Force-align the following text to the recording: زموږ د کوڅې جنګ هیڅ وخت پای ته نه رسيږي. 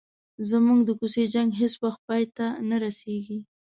زموږ 0.49 0.79
د 0.85 0.89
کوڅې 0.99 1.23
جنګ 1.33 1.49
هیڅ 1.61 1.73
وخت 1.83 2.01
پای 2.07 2.23
ته 2.37 2.47
نه 2.69 2.77
رسيږي. 2.83 3.39